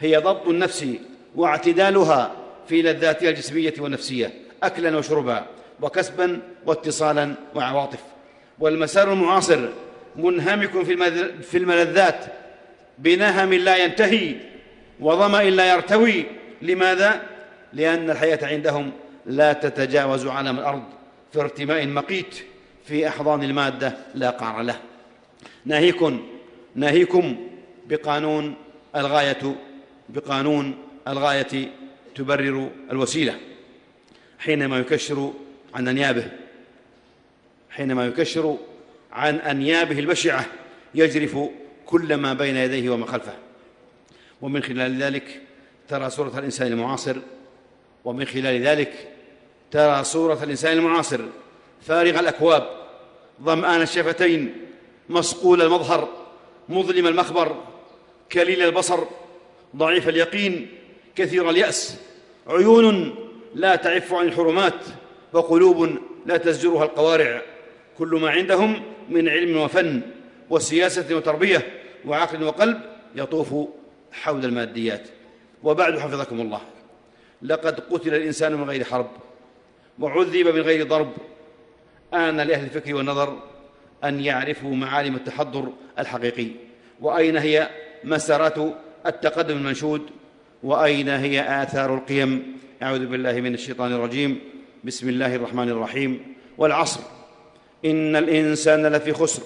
هي 0.00 0.16
ضبط 0.16 0.48
النفس 0.48 0.86
واعتدالها 1.36 2.32
في 2.68 2.82
لذاتها 2.82 3.28
الجسمية 3.28 3.74
والنفسية 3.78 4.32
أكلا 4.62 4.98
وشربا 4.98 5.46
وكسبا 5.82 6.40
واتصالا 6.66 7.34
وعواطف. 7.54 8.00
والمسار 8.58 9.12
المعاصر 9.12 9.68
منهمك 10.18 10.82
في 11.42 11.58
الملذات. 11.58 12.24
بنهم 12.98 13.54
لا 13.54 13.76
ينتهي 13.76 14.34
وظمأ 15.00 15.42
لا 15.42 15.74
يرتوي. 15.74 16.24
لماذا؟ 16.62 17.22
لأن 17.72 18.10
الحياة 18.10 18.38
عندهم 18.42 18.92
لا 19.26 19.52
تتجاوز 19.52 20.26
عالم 20.26 20.58
الأرض 20.58 20.82
في 21.32 21.40
ارتماء 21.40 21.86
مقيت 21.86 22.34
في 22.84 23.08
أحضان 23.08 23.42
المادة 23.42 23.96
لا 24.14 24.30
قعر 24.30 24.62
له. 24.62 24.80
ناهيكم 25.64 26.26
ناهيكم 26.74 27.48
بقانون 27.86 28.54
الغاية 28.96 29.56
بقانون 30.08 30.78
الغاية 31.08 31.70
تبرر 32.14 32.70
الوسيلة. 32.90 33.34
حينما 34.38 34.78
يكشر 34.78 35.32
عن 35.74 35.88
أنيابه 35.88 36.28
حينما 37.70 38.06
يكشر 38.06 38.56
عن 39.12 39.34
أنيابه 39.34 39.98
البشعة 39.98 40.46
يجرف 40.94 41.38
كل 41.86 42.14
ما 42.14 42.32
بين 42.32 42.56
يديه 42.56 42.90
وما 42.90 43.06
خلفه. 43.06 43.34
ومن 44.42 44.62
خلال 44.62 45.02
ذلك 45.02 45.40
ترى 45.88 46.10
صورة 46.10 46.38
الإنسان 46.38 46.66
المعاصر. 46.66 47.16
ومن 48.04 48.24
خلال 48.24 48.66
ذلك 48.66 49.08
ترى 49.70 50.04
صورة 50.04 50.42
الإنسان 50.42 50.78
المعاصر. 50.78 51.20
فارغ 51.86 52.20
الأكواب 52.20 52.68
ظمآن 53.42 53.82
الشفتين 53.82 54.54
مصقول 55.08 55.62
المظهر 55.62 56.08
مظلم 56.68 57.06
المخبر 57.06 57.56
كليل 58.32 58.62
البصر 58.62 59.04
ضعيف 59.76 60.08
اليقين 60.08 60.68
كثير 61.16 61.50
اليأس. 61.50 61.96
عيون 62.46 63.14
لا 63.54 63.76
تعف 63.76 64.14
عن 64.14 64.26
الحرمات 64.26 64.80
وقلوب 65.32 65.98
لا 66.26 66.36
تزجرها 66.36 66.84
القوارع. 66.84 67.42
كل 67.98 68.18
ما 68.22 68.30
عندهم 68.30 68.82
من 69.08 69.28
علم 69.28 69.56
وفن 69.56 70.00
وسياسة 70.50 71.16
وتربية 71.16 71.66
وعقل 72.04 72.42
وقلب 72.42 72.80
يطوف 73.14 73.54
حول 74.12 74.44
الماديات. 74.44 75.08
وبعد 75.62 75.98
حفظكم 75.98 76.40
الله 76.40 76.60
لقد 77.42 77.80
قتل 77.80 78.14
الإنسان 78.14 78.54
من 78.54 78.64
غير 78.64 78.84
حرب 78.84 79.10
وعذب 79.98 80.48
من 80.48 80.60
غير 80.60 80.86
ضرب. 80.86 81.12
آن 82.14 82.36
لأهل 82.36 82.64
الفكر 82.64 82.94
والنظر 82.94 83.38
أن 84.04 84.20
يعرفوا 84.20 84.74
معالم 84.74 85.14
التحضر 85.14 85.72
الحقيقي. 85.98 86.48
وأين 87.00 87.36
هي 87.36 87.68
مسارات 88.04 88.58
التقدم 89.06 89.56
المنشود؟ 89.56 90.02
وأين 90.62 91.08
هي 91.08 91.62
آثار 91.62 91.94
القيم؟ 91.94 92.56
أعوذ 92.82 93.06
بالله 93.06 93.40
من 93.40 93.54
الشيطان 93.54 93.92
الرجيم. 93.92 94.40
بسم 94.84 95.08
الله 95.08 95.34
الرحمن 95.34 95.68
الرحيم. 95.68 96.34
والعصر. 96.58 97.00
إن 97.84 98.16
الإنسان 98.16 98.86
لفي 98.86 99.12
خسر 99.12 99.42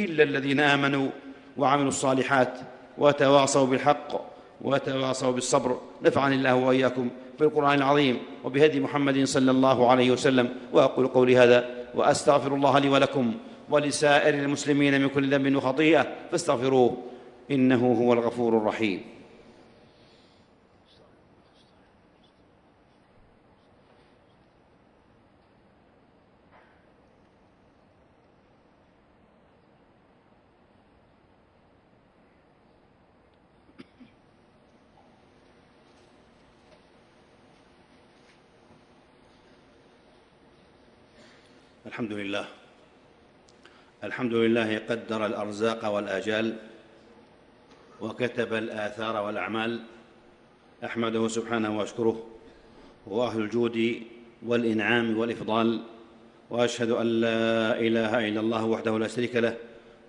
إلا 0.00 0.22
الذين 0.22 0.60
آمنوا 0.60 1.08
وعملوا 1.56 1.88
الصالحات 1.88 2.58
وتواصوا 2.98 3.66
بالحق 3.66 4.30
وتواصوا 4.60 5.32
بالصبر. 5.32 5.80
نفعني 6.02 6.34
الله 6.34 6.54
وإياكم 6.54 7.08
بالقران 7.40 7.78
العظيم 7.78 8.18
وبهدي 8.44 8.80
محمد 8.80 9.24
صلى 9.24 9.50
الله 9.50 9.90
عليه 9.90 10.10
وسلم 10.10 10.48
وأقول 10.72 11.06
قولي 11.06 11.36
هذا 11.36 11.68
وأستغفر 11.94 12.54
الله 12.54 12.78
لي 12.78 12.88
ولكم 12.88 13.34
ولسائر 13.70 14.34
المسلمين 14.34 15.00
من 15.00 15.08
كل 15.08 15.30
ذنب 15.30 15.56
وخطيئة 15.56 16.06
فاستغفروه 16.30 16.96
إنه 17.50 17.92
هو 17.92 18.12
الغفور 18.12 18.56
الرحيم 18.56 19.02
الحمد 41.86 42.09
لله. 42.20 42.44
الحمد 44.04 44.34
لله 44.34 44.78
قدر 44.78 45.26
الأرزاق 45.26 45.84
والاجال 45.88 46.56
وكتب 48.00 48.54
الآثار 48.54 49.24
والأعمال. 49.24 49.80
أحمده 50.84 51.28
سبحانه 51.28 51.78
وأشكره. 51.78 52.26
هو 53.08 53.26
أهل 53.26 53.40
الجود 53.40 54.02
والإنعام 54.46 55.18
والإفضال. 55.18 55.80
وأشهد 56.50 56.90
أن 56.90 57.06
لا 57.06 57.80
إله 57.80 58.28
إلا 58.28 58.40
الله 58.40 58.64
وحده 58.64 58.98
لا 58.98 59.08
شريك 59.08 59.36
له 59.36 59.56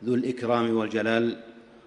ذو 0.03 0.15
الإكرام 0.15 0.77
والجلال. 0.77 1.37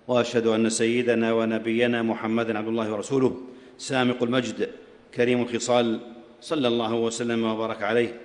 وأشهد 0.09 0.47
أن 0.47 0.71
سيدنا 0.71 1.33
ونبينا 1.33 2.02
محمدا 2.02 2.59
عبد 2.59 2.69
الله 2.69 2.93
ورسوله 2.93 3.40
سامق 3.78 4.23
المجد 4.23 4.71
كريم 5.14 5.43
الخصال 5.43 6.00
صلى 6.40 6.69
الله 6.69 6.95
وسلم 6.95 7.45
وبارك 7.45 7.83
عليه 7.83 8.21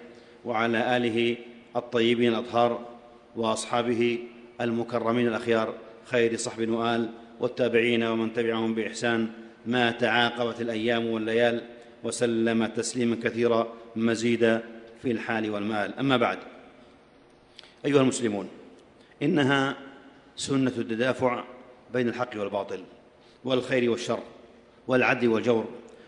وعلى 0.46 0.98
آله 0.98 1.38
الطيبين 1.76 2.30
الأطهار 2.30 2.86
وأصحابه 3.36 4.20
المكرمين 4.62 5.28
الأخيار 5.28 5.74
خير 6.06 6.38
صحب 6.38 6.70
وآل 6.70 7.10
والتابعين 7.40 8.04
ومن 8.04 8.34
تبعهم 8.34 8.76
بإحسان 8.76 9.28
ما 9.66 9.92
تعاقبت 9.92 10.62
الأيام 10.62 11.06
والليال 11.06 11.62
وسلم 12.04 12.66
تسليما 12.66 13.18
كثيرا 13.24 13.74
مزيدا 13.96 14.64
في 15.02 15.12
الحال 15.12 15.50
والمال. 15.50 16.00
أما 16.00 16.18
بعد 16.18 16.38
أيها 17.86 18.02
المسلمون 18.02 18.48
إنها 19.24 19.78
سنة 20.36 20.74
التدافع 20.78 21.44
بين 21.94 22.10
الحق 22.10 22.30
والباطل 22.36 22.84
والخير 23.44 23.92
والشر 23.92 24.20
والعدل 24.88 25.28
والجور 25.28 25.66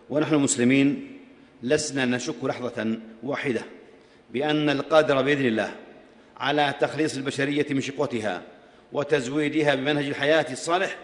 ونحن 0.10 0.34
المسلمين 0.34 1.18
لسنا 1.64 2.06
نشك 2.06 2.44
لحظة 2.44 2.98
واحدة 3.24 3.62
بأن 4.34 4.70
القادر 4.70 5.22
بإذن 5.22 5.46
الله 5.46 5.76
على 6.38 6.74
تخليص 6.80 7.18
البشرية 7.18 7.66
من 7.70 7.82
شقوتها 7.82 8.42
وتزويدها 8.94 9.76
بمنهج 9.76 10.06
الحياة 10.06 10.46
الصالح 10.52 10.98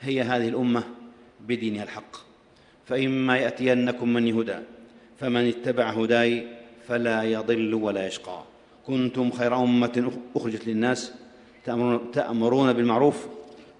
هي 0.00 0.22
هذه 0.22 0.48
الأمة 0.48 0.84
بدينها 1.40 1.82
الحق. 1.82 2.16
فإما 2.88 3.38
يأتينكم 3.38 4.08
من 4.12 4.38
هدى 4.38 4.56
فمن 5.20 5.48
اتبع 5.48 5.90
هداي 5.90 6.46
فلا 6.88 7.22
يضل 7.22 7.74
ولا 7.74 8.06
يشقى. 8.06 8.42
كنتم 8.86 9.30
خير 9.30 9.56
أمة 9.56 10.12
أخرجت 10.36 10.66
للناس 10.66 11.12
تأمرون 12.12 12.72
بالمعروف 12.72 13.26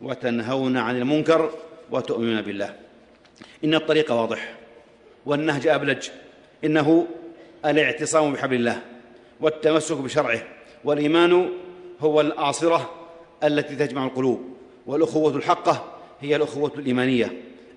وتنهون 0.00 0.76
عن 0.76 0.96
المنكر 0.96 1.50
وتؤمنون 1.90 2.42
بالله. 2.42 2.76
إن 3.64 3.74
الطريق 3.74 4.12
واضح 4.12 4.54
والنهج 5.26 5.66
أبلج. 5.66 6.08
إنه 6.64 7.06
الاعتصام 7.64 8.32
بحبل 8.32 8.56
الله. 8.56 8.82
والتمسك 9.42 9.96
بشرعه 9.96 10.42
والإيمان 10.84 11.48
هو 12.00 12.20
الاعصره 12.20 12.90
التي 13.44 13.76
تجمع 13.76 14.04
القلوب 14.04 14.56
والأخوة 14.86 15.36
الحقة 15.36 15.84
هي 16.20 16.36
الأخوة 16.36 16.72
الإيمانية. 16.78 17.32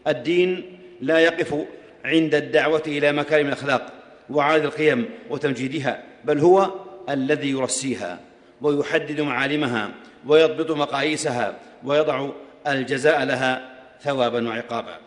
الدين 0.08 0.80
لا 1.02 1.20
يقف 1.20 1.66
عند 2.06 2.36
الدعوة 2.36 2.84
إلى 2.88 3.12
مكارم 3.12 3.48
الأخلاق 3.48 3.94
وعاد 4.30 4.66
القيم 4.66 5.10
وتمجيدها 5.30 6.04
بل 6.26 6.40
هو 6.40 6.72
الذي 7.10 7.50
يرسيها 7.50 8.20
ويحدد 8.62 9.22
معالمها 9.22 9.92
ويضبط 10.28 10.72
مقاييسها 10.72 11.60
ويضع 11.84 12.30
الجزاء 12.68 13.24
لها 13.24 13.76
ثوابا 14.02 14.48
وعقابا. 14.48 14.98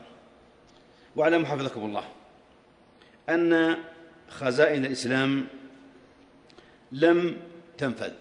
واعلموا 1.16 1.46
حفظكم 1.46 1.84
الله 1.84 2.04
أن 3.28 3.76
خزائن 4.28 4.84
الإسلام 4.84 5.46
لم 6.92 7.36
تنفذ. 7.78 8.12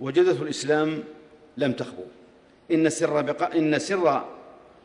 وجدة 0.00 0.42
الإسلام 0.42 1.04
لم 1.56 1.72
تخبو. 1.72 2.04
إن 2.70 2.90
سر 2.90 3.20
بقاء 3.20 3.58
إن 3.58 3.78
سر 3.78 4.24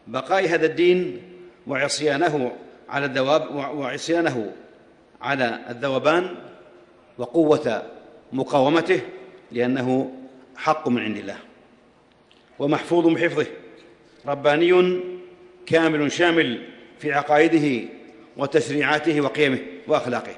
بقاء 0.08 0.46
هذا 0.48 0.66
الدين 0.66 1.22
وعصيانه 1.68 2.52
على 2.90 3.06
الذواب 3.06 3.56
وعصيانه 3.56 4.54
على 5.22 5.60
الذوبان 5.70 6.36
وقوة 7.18 7.84
مقاومته 8.34 9.02
لأنه 9.52 10.14
حق 10.56 10.88
من 10.88 11.02
عند 11.02 11.18
الله 11.18 11.38
ومحفوظ 12.60 13.08
بحفظه. 13.08 13.46
رباني 14.26 15.00
كامل 15.66 16.12
شامل 16.12 16.70
في 17.00 17.14
عقائده 17.14 17.90
وتشريعاته 18.38 19.22
وقيمه 19.22 19.60
وأخلاقه. 19.88 20.36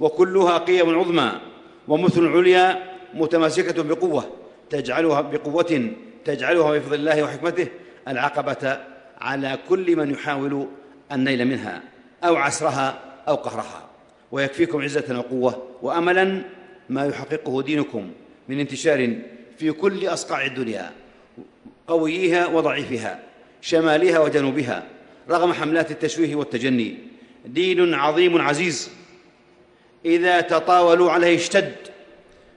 وكلها 0.00 0.58
قيم 0.58 0.98
عظمى 0.98 1.32
ومثل 1.88 2.26
عليا 2.26 2.82
متماسكة 3.14 3.82
بقوة 3.82 4.24
تجعلها 4.70 5.20
بقوة 5.20 5.90
تجعلها 6.24 6.78
بفضل 6.78 6.94
الله 6.94 7.22
وحكمته 7.22 7.66
العقبة 8.08 8.78
على 9.20 9.58
كل 9.68 9.96
من 9.96 10.10
يحاول 10.10 10.68
النيل 11.12 11.44
منها 11.44 11.82
أو 12.24 12.36
عسرها 12.36 12.98
أو 13.28 13.34
قهرها. 13.34 13.88
ويكفيكم 14.32 14.82
عزة 14.82 15.18
وقوة 15.18 15.66
وأملا 15.82 16.42
ما 16.88 17.06
يحققه 17.06 17.62
دينكم 17.62 18.10
من 18.48 18.60
انتشار 18.60 19.16
في 19.58 19.72
كل 19.72 20.06
أصقاع 20.06 20.44
الدنيا 20.44 20.90
قويها 21.86 22.46
وضعيفها 22.46 23.20
شمالها 23.60 24.18
وجنوبها 24.18 24.86
رغم 25.30 25.52
حملات 25.52 25.90
التشويه 25.90 26.34
والتجني. 26.34 26.98
دين 27.46 27.94
عظيم 27.94 28.40
عزيز. 28.40 28.90
إذا 30.04 30.40
تطاولوا 30.40 31.10
عليه 31.10 31.36
اشتد 31.36 31.72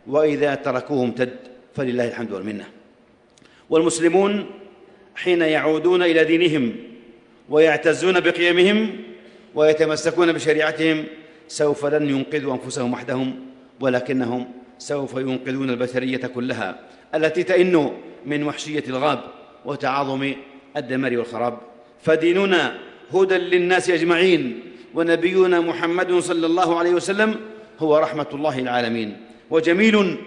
وإذا 0.07 0.55
تركوه 0.55 1.03
امتد 1.03 1.35
فلله 1.75 2.07
الحمد 2.07 2.31
والمنة. 2.31 2.65
والمسلمون 3.69 4.45
حين 5.15 5.41
يعودون 5.41 6.03
إلى 6.03 6.23
دينهم 6.23 6.75
ويعتزون 7.49 8.19
بقيمهم 8.19 8.97
ويتمسكون 9.55 10.31
بشريعتهم 10.31 11.05
سوف 11.47 11.85
لن 11.85 12.09
ينقذوا 12.09 12.53
أنفسهم 12.53 12.93
وحدهم 12.93 13.39
ولكنهم 13.79 14.51
سوف 14.79 15.13
ينقذون 15.17 15.69
البشرية 15.69 16.17
كلها 16.17 16.79
التي 17.15 17.43
تئن 17.43 17.91
من 18.25 18.43
وحشية 18.43 18.83
الغاب 18.87 19.23
وتعاظم 19.65 20.33
الدمار 20.77 21.17
والخراب. 21.17 21.57
فديننا 22.03 22.77
هدى 23.13 23.37
للناس 23.37 23.89
أجمعين. 23.89 24.70
ونبينا 24.93 25.59
محمد 25.59 26.13
صلى 26.19 26.45
الله 26.45 26.79
عليه 26.79 26.91
وسلم 26.91 27.35
هو 27.79 27.97
رحمة 27.97 28.27
الله 28.33 28.59
العالمين. 28.59 29.17
وجميل 29.49 30.17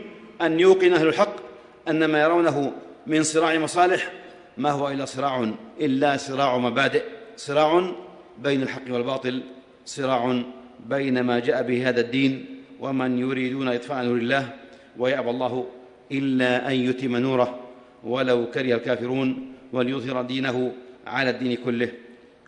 أن 0.42 0.60
يوقن 0.60 0.92
أهل 0.92 1.06
الحق 1.06 1.36
أن 1.88 2.04
ما 2.04 2.22
يرونه 2.22 2.72
من 3.06 3.22
صراع 3.22 3.58
مصالح 3.58 4.12
ما 4.58 4.70
هو 4.70 4.88
إلا 4.88 5.04
صراع 5.04 5.52
إلا 5.80 6.16
صراع 6.16 6.58
مبادئ 6.58 7.02
صراع 7.36 7.92
بين 8.38 8.62
الحق 8.62 8.82
والباطل 8.90 9.42
صراع 9.86 10.42
بين 10.86 11.20
ما 11.20 11.38
جاء 11.38 11.62
به 11.62 11.88
هذا 11.88 12.00
الدين 12.00 12.46
ومن 12.80 13.18
يريدون 13.18 13.68
إطفاء 13.68 14.04
نور 14.04 14.16
الله 14.16 14.48
ويأبى 14.98 15.30
الله 15.30 15.66
إلا 16.12 16.68
أن 16.68 16.74
يتم 16.74 17.16
نوره 17.16 17.60
ولو 18.04 18.50
كره 18.50 18.74
الكافرون 18.74 19.52
وليظهر 19.72 20.22
دينه 20.22 20.72
على 21.06 21.30
الدين 21.30 21.56
كله 21.64 21.88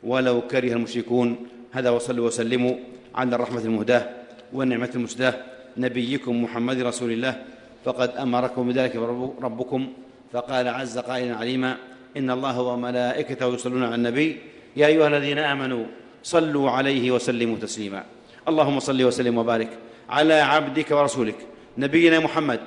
ولو 0.03 0.41
كره 0.41 0.73
المشركون 0.73 1.37
هذا 1.77 1.91
وصلوا 1.91 2.27
وسلموا 2.27 2.75
على 3.15 3.37
الرحمة 3.37 3.61
المهداة 3.61 4.09
والنعمة 4.53 4.91
المسداة 4.95 5.35
نبيكم 5.77 6.43
محمد 6.43 6.81
رسول 6.83 7.13
الله. 7.13 7.43
فقد 7.85 8.17
أمركم 8.17 8.69
بذلك 8.69 8.97
ربكم 9.43 9.93
فقال 10.33 10.69
عز 10.69 10.99
قائلا 10.99 11.37
عليما 11.37 11.77
إن 12.17 12.31
الله 12.31 12.61
وملائكته 12.61 13.55
يصلون 13.55 13.85
على 13.85 13.95
النبي. 13.95 14.37
يا 14.77 14.87
أيها 14.87 15.09
الذين 15.09 15.39
آمنوا 15.39 15.85
صلوا 16.23 16.71
عليه 16.71 17.11
وسلموا 17.11 17.57
تسليما. 17.57 18.05
اللهم 18.49 18.81
صل 18.81 19.03
وسلم 19.03 19.39
وبارك 19.39 19.69
على 20.09 20.35
عبدك 20.35 20.91
ورسولك 20.91 21.37
نبينا 21.79 22.21
محمد 22.21 22.61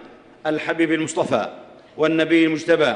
الحبيب 0.45 0.91
المصطفى 0.91 1.49
والنبي 1.97 2.45
المجتبى 2.45 2.93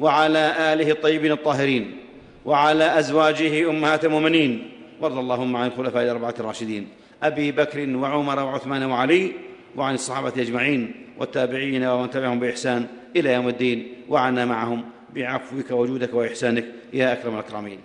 وعلى 0.00 0.72
آله 0.72 0.90
الطيبين 0.90 1.32
الطاهرين 1.32 1.96
وعلى 2.44 2.98
أزواجه 2.98 3.70
أمهات 3.70 4.04
المؤمنين 4.04 4.79
وارض 5.00 5.18
اللهم 5.18 5.56
عن 5.56 5.66
الخلفاء 5.66 6.04
الأربعة 6.04 6.34
الراشدين 6.40 6.88
أبي 7.22 7.52
بكر 7.52 7.96
وعمر 7.96 8.38
وعثمان 8.40 8.82
وعلي 8.82 9.32
وعن 9.76 9.94
الصحابة 9.94 10.42
أجمعين 10.42 11.06
والتابعين 11.18 11.84
ومن 11.84 12.10
تبعهم 12.10 12.40
بإحسان 12.40 12.86
إلى 13.16 13.32
يوم 13.32 13.48
الدين 13.48 13.94
وعنا 14.08 14.44
معهم 14.44 14.84
بعفوك 15.14 15.70
وجودك 15.70 16.14
وإحسانك 16.14 16.64
يا 16.92 17.12
أكرم 17.12 17.34
الأكرمين. 17.34 17.78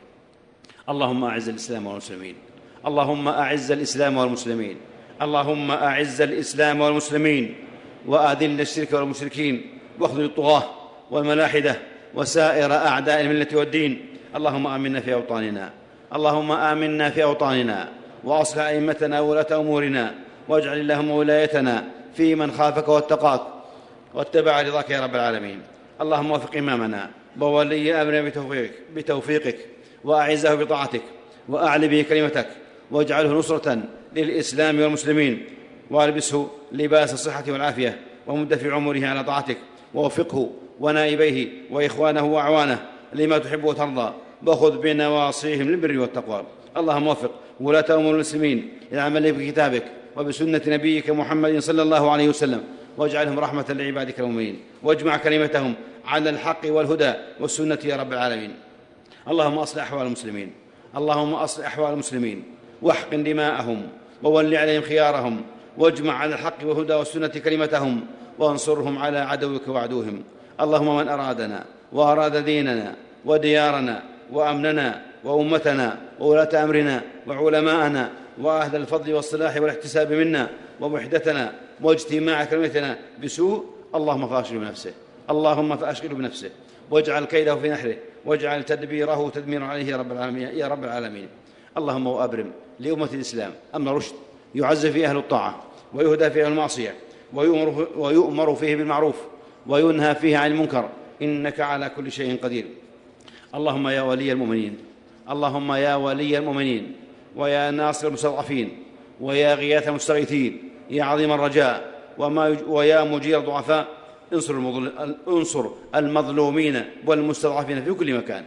اللهم 0.89 1.23
أعز 1.23 1.49
الإسلام 1.49 1.87
والمسلمين. 1.87 2.35
اللهم 2.87 3.27
أعز 3.27 3.71
الإسلام 3.71 4.17
والمسلمين. 4.17 4.77
اللهم 5.21 5.71
أعز 5.71 6.21
الإسلام 6.21 6.81
والمسلمين. 6.81 7.55
وأذل 8.07 8.61
الشرك 8.61 8.93
والمشركين. 8.93 9.61
واخذل 9.99 10.25
الطغاة 10.25 10.63
والملاحدة 11.11 11.75
وسائر 12.15 12.73
أعداء 12.73 13.21
الملة 13.21 13.47
والدين. 13.53 14.05
اللهم 14.35 14.67
آمنا 14.67 14.99
في 14.99 15.13
أوطاننا. 15.13 15.84
اللهم 16.15 16.51
آمنا 16.51 17.09
في 17.09 17.23
أوطاننا 17.23 17.89
وأصلح 18.23 18.63
أئمتنا 18.63 19.19
وولاة 19.19 19.47
أمورنا 19.51 20.13
واجعل 20.47 20.79
اللهم 20.79 21.09
ولايتنا 21.09 21.83
في 22.15 22.35
من 22.35 22.51
خافك 22.51 22.87
واتقاك 22.87 23.41
واتبع 24.13 24.61
رضاك 24.61 24.89
يا 24.89 25.01
رب 25.01 25.15
العالمين. 25.15 25.61
اللهم 26.01 26.31
وفق 26.31 26.57
إمامنا 26.57 27.09
وولي 27.41 28.01
أمرنا 28.01 28.21
بتوفيقك, 28.21 28.71
بتوفيقك 28.95 29.57
وأعزه 30.03 30.55
بطاعتك 30.55 31.01
وأعل 31.49 31.87
به 31.87 32.05
كلمتك 32.09 32.47
واجعله 32.91 33.29
نصرة 33.29 33.79
للإسلام 34.13 34.79
والمسلمين 34.79 35.45
والبسه 35.91 36.49
لباس 36.71 37.13
الصحة 37.13 37.43
والعافية 37.47 37.99
ومد 38.27 38.55
في 38.55 38.71
عمره 38.71 39.07
على 39.07 39.23
طاعتك 39.23 39.57
ووفقه 39.93 40.49
ونائبيه 40.79 41.47
وإخوانه 41.71 42.23
وأعوانه 42.25 42.79
لما 43.13 43.37
تحب 43.37 43.63
وترضى. 43.63 44.13
وخذ 44.45 44.77
بنواصيهم 44.77 45.69
للبر 45.69 45.99
والتقوى. 45.99 46.43
اللهم 46.77 47.07
وفق 47.07 47.31
ولاة 47.59 47.85
أمور 47.89 48.13
المسلمين 48.13 48.69
للعمل 48.91 49.31
بكتابك 49.31 49.83
وبسنة 50.17 50.61
نبيك 50.67 51.09
محمد 51.09 51.59
صلى 51.59 51.81
الله 51.81 52.11
عليه 52.11 52.29
وسلم 52.29 52.63
واجعلهم 52.97 53.39
رحمة 53.39 53.65
لعبادك 53.69 54.19
المؤمنين 54.19 54.59
واجمع 54.83 55.17
كلمتهم 55.17 55.73
على 56.05 56.29
الحق 56.29 56.61
والهدى 56.65 57.13
والسنة 57.39 57.79
يا 57.85 57.95
رب 57.95 58.13
العالمين. 58.13 58.51
اللهم 59.27 59.57
أصلح 59.57 59.83
أحوال 59.83 60.05
المسلمين 60.05 60.51
اللهم 60.97 61.33
أصلح 61.33 61.65
أحوال 61.65 61.93
المسلمين 61.93 62.43
واحقن 62.81 63.23
دماءهم 63.23 63.87
وول 64.23 64.55
عليهم 64.55 64.81
خيارهم 64.81 65.41
واجمع 65.77 66.13
على 66.13 66.33
الحق 66.33 66.57
والهدى 66.63 66.93
والسنة 66.93 67.27
كلمتهم 67.27 68.05
وانصرهم 68.39 68.97
على 68.97 69.19
عدوك 69.19 69.67
وعدوهم. 69.67 70.23
اللهم 70.61 70.97
من 70.97 71.07
أرادنا 71.07 71.65
وأراد 71.93 72.45
ديننا 72.45 72.95
وديارنا 73.25 74.03
وأمننا 74.31 75.01
وأمتنا 75.23 75.97
وولاة 76.19 76.63
أمرنا 76.63 77.01
وعلماءنا 77.27 78.09
وأهل 78.41 78.75
الفضل 78.75 79.13
والصلاح 79.13 79.57
والاحتساب 79.57 80.13
منا 80.13 80.49
ووحدتنا 80.81 81.53
واجتماع 81.81 82.45
كلمتنا 82.45 82.97
بسوء 83.23 83.65
اللهم 83.95 84.27
فاشغله 84.27 84.59
بنفسه. 84.59 84.93
اللهم 85.29 85.77
فاشغله 85.77 86.13
بنفسه. 86.15 86.49
واجعل 86.91 87.25
كيده 87.25 87.55
في 87.55 87.69
نحره. 87.69 87.95
واجعل 88.25 88.63
تدبيره 88.63 89.29
تدميرا 89.29 89.65
عليه 89.65 89.85
يا 89.85 89.97
رب 89.97 90.11
العالمين 90.11 90.47
يا 90.47 90.67
رب 90.67 90.83
العالمين. 90.83 91.27
اللهم 91.77 92.07
وابرم 92.07 92.51
لأمة 92.79 93.09
الإسلام 93.13 93.51
أمر 93.75 93.95
رشد. 93.95 94.15
يعز 94.55 94.85
فيه 94.85 95.09
أهل 95.09 95.17
الطاعة. 95.17 95.63
ويهدى 95.93 96.29
فيه 96.29 96.47
المعصية. 96.47 96.95
ويؤمر, 97.33 97.87
ويؤمر 97.97 98.55
فيه 98.55 98.75
بالمعروف. 98.75 99.15
وينهى 99.67 100.15
فيه 100.15 100.37
عن 100.37 100.51
المنكر. 100.51 100.89
إنك 101.21 101.59
على 101.59 101.89
كل 101.89 102.11
شيء 102.11 102.39
قدير. 102.43 102.65
اللهم 103.55 103.87
يا 103.87 104.01
ولي 104.01 104.31
المؤمنين 104.31 104.77
اللهم 105.29 105.71
يا 105.73 105.95
ولي 105.95 106.37
المؤمنين 106.37 106.95
ويا 107.35 107.71
ناصر 107.71 108.07
المستضعفين 108.07 108.67
ويا 109.21 109.55
غياث 109.55 109.87
المستغيثين 109.87 110.69
يا 110.89 111.03
عظيم 111.03 111.31
الرجاء 111.31 111.75
وما 112.17 112.57
ويا 112.67 113.03
مجير 113.03 113.39
الضعفاء 113.39 113.87
انصر, 114.33 114.55
انصر 115.27 115.65
المظلومين 115.95 116.83
والمستضعفين 117.05 117.83
في 117.83 117.93
كل 117.93 118.13
مكان. 118.13 118.43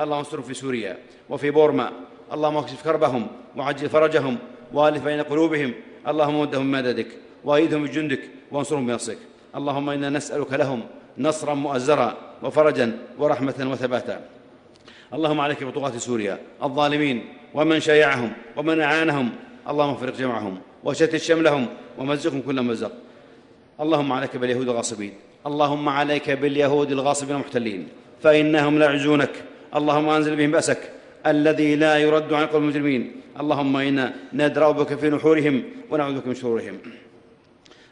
اللهم 0.00 0.18
انصرهم 0.18 0.42
في 0.42 0.54
سوريا 0.54 0.98
وفي 1.30 1.50
بورما 1.50 1.92
اللهم 2.32 2.56
اكشف 2.56 2.84
كربهم 2.84 3.26
وعجل 3.56 3.88
فرجهم 3.88 4.38
والف 4.72 5.04
بين 5.04 5.22
قلوبهم 5.22 5.74
اللهم 6.08 6.40
مدهم 6.40 6.72
بمددك 6.72 7.06
وايدهم 7.44 7.84
بجندك 7.84 8.20
وانصرهم 8.52 8.86
بنصرك. 8.86 9.18
اللهم 9.56 9.90
إنا 9.90 10.10
نسألك 10.10 10.52
لهم 10.52 10.82
نصرا 11.18 11.54
مؤزرا 11.54 12.16
وفرجا 12.42 12.98
ورحمة 13.18 13.68
وثباتا. 13.70 14.20
اللهم 15.12 15.40
عليك 15.40 15.64
بطغاة 15.64 15.98
سوريا 15.98 16.38
الظالمين 16.62 17.24
ومن 17.54 17.80
شايعهم 17.80 18.32
ومن 18.56 18.80
أعانهم. 18.80 19.30
اللهم 19.68 19.90
افرق 19.90 20.16
جمعهم 20.16 20.58
وشتت 20.84 21.16
شملهم 21.16 21.66
ومزقهم 21.98 22.40
كل 22.40 22.62
مزق. 22.62 22.92
اللهم 23.80 24.12
عليك 24.12 24.36
باليهود 24.36 24.68
الغاصبين 24.68 25.12
اللهم 25.46 25.88
عليك 25.88 26.30
باليهود 26.30 26.92
الغاصبين 26.92 27.36
المحتلين. 27.36 27.88
فإنهم 28.22 28.78
لا 28.78 28.86
يعجزونك 28.86 29.34
اللهم 29.76 30.08
أنزل 30.08 30.36
بهم 30.36 30.50
بأسك. 30.50 30.90
الذي 31.26 31.76
لا 31.76 31.98
يرد 31.98 32.32
عن 32.32 32.46
قوم 32.46 32.62
المجرمين. 32.62 33.12
اللهم 33.40 33.76
إنا 33.76 34.14
ندرأ 34.32 34.70
بك 34.70 34.94
في 34.94 35.10
نحورهم 35.10 35.62
ونعوذ 35.90 36.14
بك 36.18 36.26
من 36.26 36.34
شرورهم. 36.34 36.78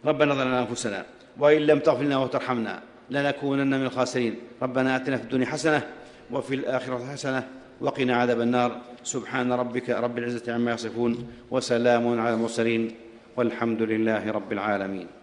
ربنا 0.05 0.35
ظلمنا 0.35 0.61
أنفسنا 0.61 1.05
وإن 1.39 1.61
لم 1.63 1.79
تغفر 1.79 2.03
لنا 2.03 2.19
وترحمنا 2.19 2.83
لنكونن 3.11 3.81
من 3.81 3.87
الخاسرين. 3.87 4.35
ربنا 4.63 4.97
آتنا 4.97 5.17
في 5.17 5.23
الدنيا 5.23 5.47
حسنة 5.47 5.83
وفي 6.33 6.55
الآخرة 6.55 7.13
حسنة 7.13 7.49
وقنا 7.81 8.17
عذاب 8.17 8.41
النار. 8.41 8.81
سبحان 9.03 9.53
ربك 9.53 9.91
رب 9.91 10.19
العزة 10.19 10.53
عما 10.53 10.73
يصفون 10.73 11.29
وسلام 11.51 12.21
على 12.21 12.35
المرسلين 12.35 12.95
والحمد 13.37 13.83
لله 13.83 14.31
رب 14.31 14.53
العالمين. 14.53 15.20